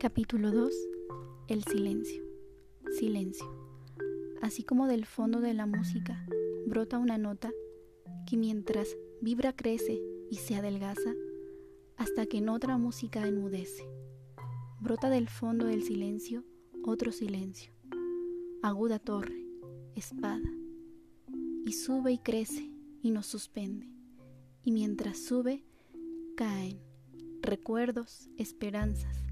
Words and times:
Capítulo 0.00 0.50
2. 0.50 0.72
El 1.48 1.62
silencio. 1.62 2.24
Silencio. 2.98 3.44
Así 4.40 4.62
como 4.62 4.86
del 4.86 5.04
fondo 5.04 5.42
de 5.42 5.52
la 5.52 5.66
música 5.66 6.26
brota 6.66 6.96
una 6.96 7.18
nota 7.18 7.50
que 8.26 8.38
mientras 8.38 8.96
vibra 9.20 9.54
crece 9.54 10.00
y 10.30 10.36
se 10.36 10.56
adelgaza 10.56 11.12
hasta 11.98 12.24
que 12.24 12.38
en 12.38 12.48
otra 12.48 12.78
música 12.78 13.28
enmudece. 13.28 13.86
Brota 14.80 15.10
del 15.10 15.28
fondo 15.28 15.66
del 15.66 15.82
silencio 15.82 16.44
otro 16.82 17.12
silencio, 17.12 17.70
aguda 18.62 18.98
torre, 18.98 19.44
espada, 19.96 20.50
y 21.66 21.72
sube 21.74 22.12
y 22.12 22.18
crece 22.18 22.72
y 23.02 23.10
nos 23.10 23.26
suspende, 23.26 23.86
y 24.64 24.72
mientras 24.72 25.18
sube 25.18 25.62
caen 26.36 26.89
recuerdos, 27.42 28.28
esperanzas, 28.36 29.24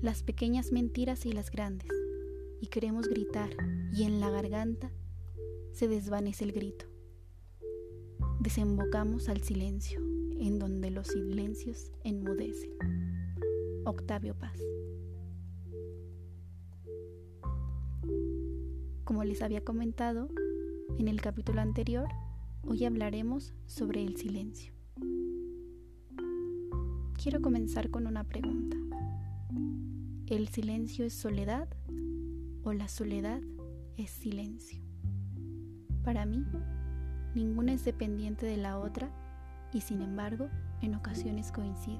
las 0.00 0.22
pequeñas 0.22 0.72
mentiras 0.72 1.26
y 1.26 1.32
las 1.32 1.50
grandes, 1.50 1.90
y 2.60 2.68
queremos 2.68 3.08
gritar, 3.08 3.50
y 3.92 4.04
en 4.04 4.20
la 4.20 4.30
garganta 4.30 4.90
se 5.72 5.88
desvanece 5.88 6.44
el 6.44 6.52
grito. 6.52 6.86
Desembocamos 8.40 9.28
al 9.28 9.42
silencio, 9.42 10.00
en 10.38 10.58
donde 10.58 10.90
los 10.90 11.08
silencios 11.08 11.90
enmudecen. 12.04 12.72
Octavio 13.84 14.34
Paz. 14.38 14.58
Como 19.04 19.24
les 19.24 19.42
había 19.42 19.64
comentado 19.64 20.28
en 20.98 21.08
el 21.08 21.20
capítulo 21.20 21.60
anterior, 21.60 22.08
hoy 22.62 22.84
hablaremos 22.84 23.54
sobre 23.66 24.02
el 24.02 24.16
silencio. 24.16 24.72
Quiero 27.26 27.42
comenzar 27.42 27.90
con 27.90 28.06
una 28.06 28.22
pregunta. 28.22 28.76
¿El 30.28 30.46
silencio 30.46 31.04
es 31.04 31.12
soledad 31.12 31.66
o 32.62 32.72
la 32.72 32.86
soledad 32.86 33.40
es 33.96 34.12
silencio? 34.12 34.80
Para 36.04 36.24
mí, 36.24 36.46
ninguna 37.34 37.72
es 37.72 37.84
dependiente 37.84 38.46
de 38.46 38.56
la 38.56 38.78
otra 38.78 39.10
y 39.72 39.80
sin 39.80 40.02
embargo 40.02 40.48
en 40.82 40.94
ocasiones 40.94 41.50
coinciden. 41.50 41.98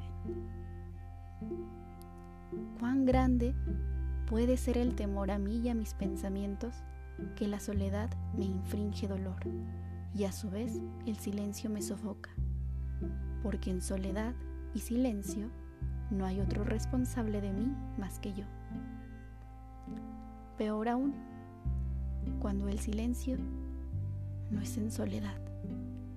¿Cuán 2.79 3.05
grande 3.05 3.53
puede 4.31 4.57
ser 4.57 4.79
el 4.79 4.95
temor 4.95 5.33
a 5.33 5.39
mí 5.39 5.59
y 5.59 5.69
a 5.71 5.75
mis 5.75 5.95
pensamientos 5.95 6.73
que 7.35 7.49
la 7.49 7.59
soledad 7.59 8.11
me 8.39 8.45
infringe 8.45 9.09
dolor 9.09 9.41
y 10.15 10.23
a 10.23 10.31
su 10.31 10.51
vez 10.51 10.81
el 11.05 11.17
silencio 11.17 11.69
me 11.69 11.83
sofoca, 11.83 12.31
porque 13.43 13.73
en 13.73 13.83
soledad 13.83 14.37
y 14.77 14.79
silencio 14.79 15.49
no 16.11 16.27
hay 16.27 16.39
otro 16.39 16.63
responsable 16.63 17.41
de 17.41 17.51
mí 17.51 17.75
más 17.99 18.19
que 18.19 18.35
yo. 18.35 18.45
Peor 20.59 20.91
aún, 20.91 21.15
cuando 22.41 22.69
el 22.69 22.79
silencio 22.79 23.39
no 24.51 24.61
es 24.61 24.77
en 24.77 24.91
soledad, 24.91 25.41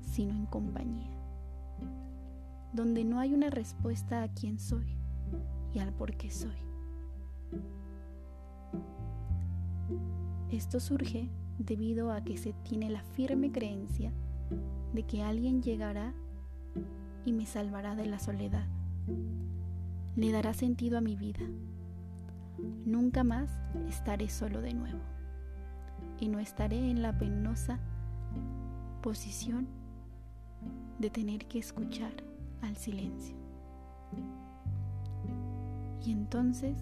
sino 0.02 0.34
en 0.34 0.46
compañía, 0.46 1.10
donde 2.74 3.06
no 3.06 3.20
hay 3.20 3.34
una 3.34 3.50
respuesta 3.50 4.24
a 4.24 4.28
quién 4.28 4.60
soy 4.60 4.98
y 5.74 5.80
al 5.80 5.94
por 5.94 6.18
qué 6.18 6.30
soy. 6.30 6.58
Esto 10.52 10.82
surge 10.82 11.30
debido 11.60 12.12
a 12.12 12.26
que 12.26 12.36
se 12.36 12.52
tiene 12.64 12.90
la 12.90 13.04
firme 13.04 13.54
creencia 13.54 14.12
de 14.94 15.04
que 15.04 15.24
alguien 15.24 15.62
llegará 15.64 16.14
y 17.26 17.34
me 17.34 17.46
salvará 17.46 17.96
de 17.96 18.06
la 18.06 18.20
soledad. 18.20 18.66
Le 20.16 20.32
dará 20.32 20.54
sentido 20.54 20.98
a 20.98 21.02
mi 21.02 21.16
vida. 21.16 21.46
Nunca 22.86 23.24
más 23.24 23.50
estaré 23.88 24.30
solo 24.30 24.62
de 24.62 24.74
nuevo 24.74 25.00
y 26.20 26.28
no 26.28 26.40
estaré 26.40 26.90
en 26.90 27.02
la 27.02 27.18
penosa 27.18 27.80
posición 29.02 29.68
de 31.00 31.10
tener 31.10 31.46
que 31.46 31.60
escuchar 31.60 32.12
al 32.62 32.76
silencio. 32.76 33.36
Y 36.06 36.12
entonces, 36.12 36.78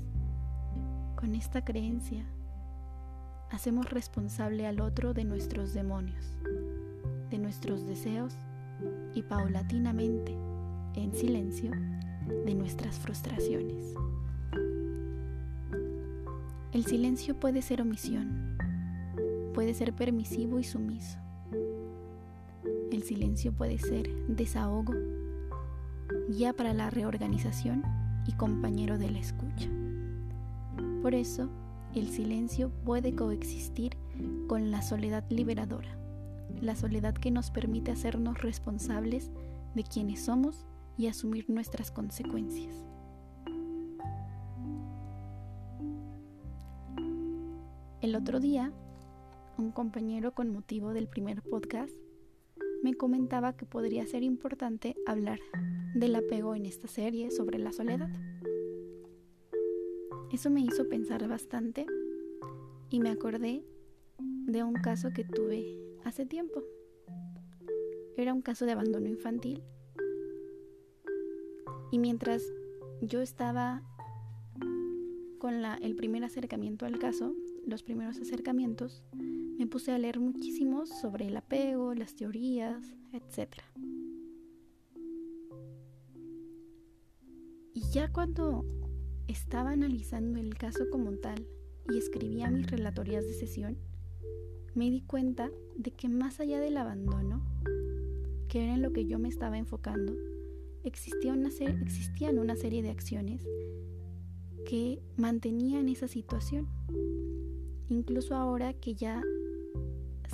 con 1.16 1.36
esta 1.36 1.64
creencia, 1.64 2.26
hacemos 3.52 3.90
responsable 3.90 4.66
al 4.66 4.82
otro 4.82 5.14
de 5.14 5.24
nuestros 5.24 5.74
demonios, 5.74 6.34
de 7.30 7.38
nuestros 7.38 7.86
deseos 7.86 8.36
y 9.14 9.22
paulatinamente, 9.24 10.36
en 10.96 11.14
silencio, 11.14 11.72
de 12.46 12.54
nuestras 12.56 13.00
frustraciones. 13.00 13.94
El 16.74 16.86
silencio 16.86 17.40
puede 17.40 17.62
ser 17.62 17.82
omisión, 17.82 18.58
puede 19.54 19.74
ser 19.74 19.94
permisivo 19.94 20.60
y 20.60 20.64
sumiso. 20.64 21.18
El 22.92 23.04
silencio 23.04 23.54
puede 23.54 23.78
ser 23.78 24.10
desahogo, 24.28 24.94
guía 26.30 26.54
para 26.54 26.74
la 26.74 26.90
reorganización 26.90 27.84
y 28.28 28.34
compañero 28.34 28.98
de 28.98 29.10
la 29.10 29.20
escucha. 29.20 29.70
Por 31.02 31.16
eso, 31.16 31.50
el 31.96 32.10
silencio 32.10 32.70
puede 32.86 33.16
coexistir 33.16 33.98
con 34.48 34.72
la 34.72 34.82
soledad 34.82 35.24
liberadora, 35.30 35.98
la 36.62 36.76
soledad 36.76 37.14
que 37.14 37.32
nos 37.32 37.52
permite 37.52 37.92
hacernos 37.92 38.42
responsables 38.42 39.32
de 39.76 39.84
quienes 39.84 40.26
somos 40.26 40.66
y 40.98 41.08
asumir 41.08 41.50
nuestras 41.50 41.92
consecuencias. 41.92 42.84
El 48.02 48.16
otro 48.16 48.40
día, 48.40 48.72
un 49.58 49.72
compañero 49.72 50.34
con 50.34 50.52
motivo 50.52 50.94
del 50.94 51.08
primer 51.08 51.42
podcast 51.42 51.94
me 52.84 52.94
comentaba 52.94 53.54
que 53.58 53.66
podría 53.66 54.06
ser 54.06 54.24
importante 54.24 54.96
hablar 55.06 55.40
del 55.96 56.16
apego 56.16 56.56
en 56.56 56.66
esta 56.66 56.88
serie 56.88 57.32
sobre 57.32 57.58
la 57.58 57.72
soledad. 57.72 58.10
Eso 60.32 60.50
me 60.50 60.62
hizo 60.62 60.88
pensar 60.88 61.28
bastante 61.28 61.86
y 62.90 63.00
me 63.00 63.10
acordé 63.10 63.64
de 64.20 64.64
un 64.64 64.74
caso 64.74 65.10
que 65.14 65.24
tuve 65.24 65.87
hace 66.08 66.26
tiempo. 66.26 66.64
Era 68.16 68.34
un 68.34 68.42
caso 68.42 68.66
de 68.66 68.72
abandono 68.72 69.08
infantil. 69.08 69.62
Y 71.92 72.00
mientras 72.00 72.42
yo 73.02 73.22
estaba 73.22 73.84
con 75.40 75.64
el 75.66 75.96
primer 75.96 76.24
acercamiento 76.24 76.86
al 76.86 76.98
caso, 76.98 77.36
los 77.66 77.84
primeros 77.84 78.18
acercamientos, 78.20 79.04
me 79.14 79.68
puse 79.68 79.92
a 79.92 79.98
leer 79.98 80.20
muchísimo 80.20 80.86
sobre 80.86 81.28
el 81.28 81.38
apego, 81.38 81.94
las 81.94 82.16
teorías, 82.16 82.96
etc. 83.12 83.56
Y 87.74 87.82
ya 87.92 88.12
cuando 88.12 88.66
estaba 89.28 89.72
analizando 89.72 90.40
el 90.40 90.56
caso 90.56 90.90
como 90.90 91.12
tal 91.18 91.46
y 91.90 91.98
escribía 91.98 92.50
mis 92.50 92.70
relatorías 92.70 93.26
de 93.26 93.34
sesión, 93.34 93.78
me 94.78 94.90
di 94.90 95.02
cuenta 95.02 95.50
de 95.76 95.92
que 95.92 96.08
más 96.08 96.40
allá 96.40 96.60
del 96.60 96.78
abandono, 96.78 97.42
que 98.48 98.64
era 98.64 98.76
en 98.76 98.82
lo 98.82 98.94
que 98.94 99.06
yo 99.06 99.20
me 99.20 99.28
estaba 99.28 99.58
enfocando, 99.58 100.14
existían 100.84 101.40
una 101.40 102.56
serie 102.56 102.82
de 102.82 102.90
acciones 102.90 103.46
que 104.66 105.02
mantenían 105.18 105.90
esa 105.90 106.08
situación. 106.08 106.68
Incluso 107.90 108.36
ahora 108.36 108.74
que 108.74 108.96
ya 108.96 109.22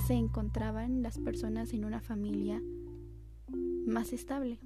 se 0.05 0.13
encontraban 0.13 1.01
las 1.01 1.17
personas 1.17 1.73
en 1.73 1.85
una 1.85 2.01
familia 2.01 2.61
más 3.87 4.13
estable 4.13 4.59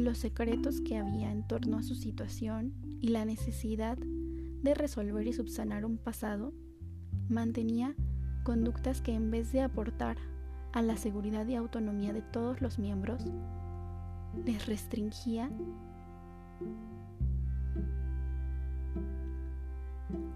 los 0.00 0.18
secretos 0.18 0.80
que 0.80 0.96
había 0.96 1.30
en 1.30 1.46
torno 1.46 1.76
a 1.76 1.82
su 1.82 1.94
situación 1.94 2.74
y 3.00 3.08
la 3.08 3.24
necesidad 3.24 3.98
de 3.98 4.74
resolver 4.74 5.26
y 5.26 5.32
subsanar 5.32 5.84
un 5.84 5.98
pasado, 5.98 6.52
mantenía 7.30 7.94
conductas 8.42 9.00
que 9.00 9.14
en 9.14 9.30
vez 9.30 9.52
de 9.52 9.62
aportar 9.62 10.16
a 10.72 10.82
la 10.82 10.96
seguridad 10.96 11.46
y 11.46 11.54
autonomía 11.54 12.12
de 12.12 12.22
todos 12.22 12.60
los 12.60 12.78
miembros, 12.78 13.24
les 14.44 14.66
restringía 14.66 15.50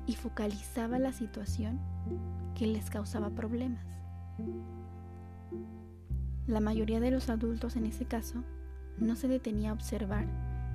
y 0.07 0.15
focalizaba 0.15 0.99
la 0.99 1.13
situación 1.13 1.81
que 2.55 2.67
les 2.67 2.91
causaba 2.91 3.31
problemas. 3.31 3.87
La 6.47 6.61
mayoría 6.61 7.01
de 7.01 7.11
los 7.11 7.31
adultos 7.31 7.77
en 7.77 7.87
ese 7.87 8.05
caso 8.05 8.45
no 8.99 9.17
se 9.17 9.29
detenía 9.29 9.71
a 9.71 9.75
observar 9.75 10.27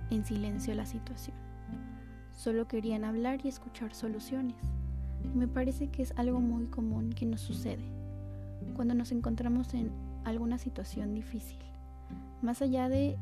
en 0.10 0.25
silencio 0.25 0.74
la 0.74 0.86
situación. 0.86 1.38
Solo 2.31 2.68
querían 2.68 3.04
hablar 3.04 3.39
y 3.44 3.50
escuchar 3.50 3.94
soluciones. 3.94 4.56
Y 5.24 5.38
me 5.38 5.48
parece 5.48 5.89
que 5.89 6.01
es 6.01 6.13
algo 6.18 6.39
muy 6.39 6.66
común 6.66 7.12
que 7.12 7.25
nos 7.25 7.42
sucede 7.42 7.83
cuando 8.75 8.94
nos 8.94 9.12
encontramos 9.12 9.74
en 9.74 9.92
alguna 10.24 10.57
situación 10.57 11.13
difícil. 11.13 11.60
Más 12.42 12.62
allá 12.62 12.89
de 12.89 13.18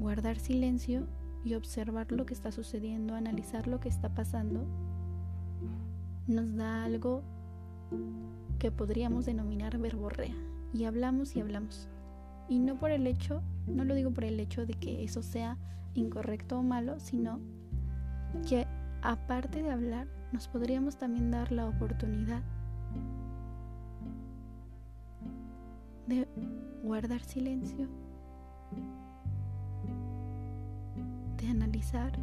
guardar 0.00 0.38
silencio, 0.38 1.06
y 1.44 1.54
observar 1.54 2.10
lo 2.10 2.24
que 2.24 2.34
está 2.34 2.50
sucediendo, 2.50 3.14
analizar 3.14 3.68
lo 3.68 3.78
que 3.78 3.90
está 3.90 4.08
pasando, 4.08 4.64
nos 6.26 6.56
da 6.56 6.84
algo 6.84 7.22
que 8.58 8.72
podríamos 8.72 9.26
denominar 9.26 9.78
verborrea. 9.78 10.34
Y 10.72 10.84
hablamos 10.84 11.36
y 11.36 11.40
hablamos. 11.40 11.86
Y 12.48 12.58
no 12.58 12.78
por 12.78 12.90
el 12.90 13.06
hecho, 13.06 13.42
no 13.66 13.84
lo 13.84 13.94
digo 13.94 14.10
por 14.10 14.24
el 14.24 14.40
hecho 14.40 14.64
de 14.64 14.74
que 14.74 15.04
eso 15.04 15.22
sea 15.22 15.58
incorrecto 15.94 16.58
o 16.58 16.62
malo, 16.62 16.98
sino 16.98 17.40
que 18.48 18.66
aparte 19.02 19.62
de 19.62 19.70
hablar, 19.70 20.08
nos 20.34 20.48
podríamos 20.48 20.96
también 20.96 21.30
dar 21.30 21.52
la 21.52 21.64
oportunidad 21.64 22.42
de 26.08 26.26
guardar 26.82 27.20
silencio, 27.20 27.86
de 31.40 31.46
analizar 31.46 32.18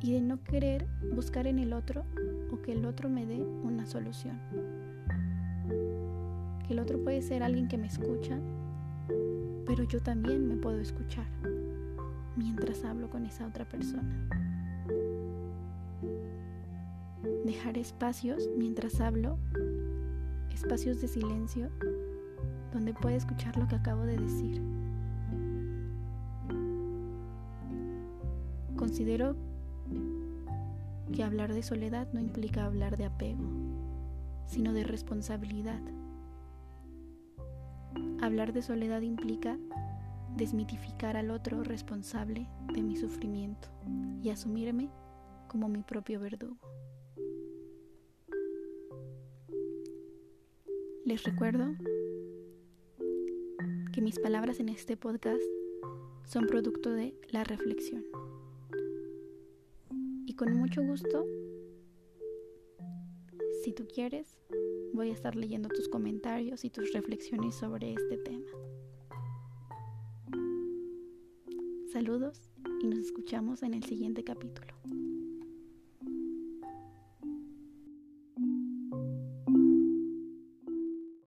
y 0.00 0.14
de 0.14 0.22
no 0.22 0.42
querer 0.42 0.86
buscar 1.14 1.46
en 1.46 1.58
el 1.58 1.74
otro 1.74 2.06
o 2.50 2.62
que 2.62 2.72
el 2.72 2.86
otro 2.86 3.10
me 3.10 3.26
dé 3.26 3.42
una 3.42 3.84
solución. 3.84 4.40
Que 6.66 6.72
el 6.72 6.78
otro 6.78 7.04
puede 7.04 7.20
ser 7.20 7.42
alguien 7.42 7.68
que 7.68 7.76
me 7.76 7.88
escucha, 7.88 8.38
pero 9.66 9.84
yo 9.84 10.00
también 10.00 10.48
me 10.48 10.56
puedo 10.56 10.78
escuchar 10.78 11.26
mientras 12.34 12.82
hablo 12.82 13.10
con 13.10 13.26
esa 13.26 13.46
otra 13.46 13.68
persona. 13.68 14.43
Dejar 17.44 17.76
espacios 17.76 18.48
mientras 18.56 19.02
hablo, 19.02 19.38
espacios 20.50 21.02
de 21.02 21.08
silencio 21.08 21.68
donde 22.72 22.94
pueda 22.94 23.16
escuchar 23.16 23.56
lo 23.58 23.68
que 23.68 23.76
acabo 23.76 24.02
de 24.02 24.16
decir. 24.16 24.62
Considero 28.76 29.36
que 31.12 31.22
hablar 31.22 31.52
de 31.52 31.62
soledad 31.62 32.08
no 32.14 32.20
implica 32.20 32.64
hablar 32.64 32.96
de 32.96 33.04
apego, 33.04 33.44
sino 34.46 34.72
de 34.72 34.84
responsabilidad. 34.84 35.80
Hablar 38.22 38.54
de 38.54 38.62
soledad 38.62 39.02
implica 39.02 39.58
desmitificar 40.34 41.18
al 41.18 41.30
otro 41.30 41.62
responsable 41.62 42.48
de 42.72 42.82
mi 42.82 42.96
sufrimiento 42.96 43.68
y 44.22 44.30
asumirme 44.30 44.88
como 45.46 45.68
mi 45.68 45.82
propio 45.82 46.18
verdugo. 46.20 46.56
Les 51.04 51.22
recuerdo 51.22 51.74
que 53.92 54.00
mis 54.00 54.18
palabras 54.18 54.58
en 54.58 54.70
este 54.70 54.96
podcast 54.96 55.42
son 56.24 56.46
producto 56.46 56.90
de 56.90 57.14
la 57.30 57.44
reflexión. 57.44 58.06
Y 60.24 60.34
con 60.34 60.56
mucho 60.56 60.82
gusto, 60.82 61.26
si 63.62 63.74
tú 63.74 63.86
quieres, 63.86 64.38
voy 64.94 65.10
a 65.10 65.12
estar 65.12 65.36
leyendo 65.36 65.68
tus 65.68 65.90
comentarios 65.90 66.64
y 66.64 66.70
tus 66.70 66.90
reflexiones 66.94 67.54
sobre 67.54 67.92
este 67.92 68.16
tema. 68.16 68.46
Saludos 71.92 72.50
y 72.80 72.86
nos 72.86 73.00
escuchamos 73.00 73.62
en 73.62 73.74
el 73.74 73.84
siguiente 73.84 74.24
capítulo. 74.24 74.74